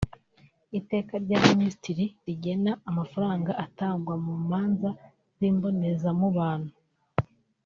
[0.79, 4.89] Iteka rya Minisitiri rigena amafaranga atangwa mu manza
[5.37, 6.69] z’imbonezamubano